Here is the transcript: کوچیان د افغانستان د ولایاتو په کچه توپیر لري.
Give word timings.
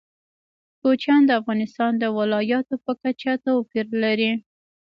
کوچیان 0.81 1.21
د 1.25 1.31
افغانستان 1.41 1.91
د 1.97 2.03
ولایاتو 2.17 2.75
په 2.85 2.91
کچه 3.01 3.31
توپیر 3.45 3.87
لري. 4.03 4.31